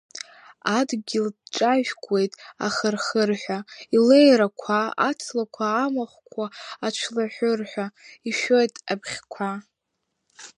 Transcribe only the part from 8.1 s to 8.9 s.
ишәоит